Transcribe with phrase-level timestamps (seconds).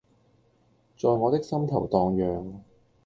[0.97, 2.63] 在我的心頭蕩漾